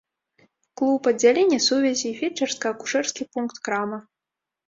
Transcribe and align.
Клуб, 0.79 1.09
аддзяленне 1.11 1.59
сувязі, 1.67 2.09
фельчарска-акушэрскі 2.21 3.23
пункт, 3.35 3.55
крама. 3.69 3.99